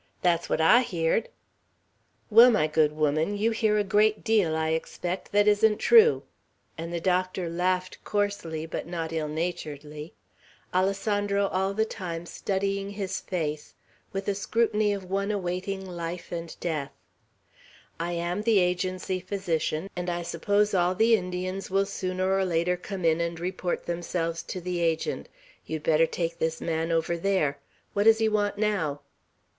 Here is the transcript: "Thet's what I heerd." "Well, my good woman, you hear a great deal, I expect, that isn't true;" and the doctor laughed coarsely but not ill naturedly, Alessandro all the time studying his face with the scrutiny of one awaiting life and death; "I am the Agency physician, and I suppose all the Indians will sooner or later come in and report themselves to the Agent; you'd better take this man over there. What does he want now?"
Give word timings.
"Thet's 0.23 0.49
what 0.49 0.59
I 0.59 0.81
heerd." 0.81 1.29
"Well, 2.31 2.49
my 2.49 2.65
good 2.65 2.91
woman, 2.93 3.37
you 3.37 3.51
hear 3.51 3.77
a 3.77 3.83
great 3.83 4.23
deal, 4.23 4.55
I 4.55 4.69
expect, 4.69 5.31
that 5.31 5.47
isn't 5.47 5.77
true;" 5.77 6.23
and 6.75 6.91
the 6.91 6.99
doctor 6.99 7.47
laughed 7.51 8.03
coarsely 8.03 8.65
but 8.65 8.87
not 8.87 9.13
ill 9.13 9.27
naturedly, 9.27 10.15
Alessandro 10.73 11.47
all 11.49 11.75
the 11.75 11.85
time 11.85 12.25
studying 12.25 12.89
his 12.89 13.19
face 13.19 13.75
with 14.11 14.25
the 14.25 14.33
scrutiny 14.33 14.91
of 14.91 15.07
one 15.07 15.29
awaiting 15.29 15.85
life 15.87 16.31
and 16.31 16.55
death; 16.59 16.93
"I 17.99 18.13
am 18.13 18.41
the 18.41 18.57
Agency 18.57 19.19
physician, 19.19 19.87
and 19.95 20.09
I 20.09 20.23
suppose 20.23 20.73
all 20.73 20.95
the 20.95 21.15
Indians 21.15 21.69
will 21.69 21.85
sooner 21.85 22.35
or 22.35 22.43
later 22.43 22.75
come 22.75 23.05
in 23.05 23.21
and 23.21 23.39
report 23.39 23.85
themselves 23.85 24.41
to 24.41 24.59
the 24.59 24.79
Agent; 24.79 25.29
you'd 25.67 25.83
better 25.83 26.07
take 26.07 26.39
this 26.39 26.59
man 26.59 26.91
over 26.91 27.15
there. 27.17 27.59
What 27.93 28.05
does 28.05 28.17
he 28.17 28.27
want 28.27 28.57
now?" 28.57 29.01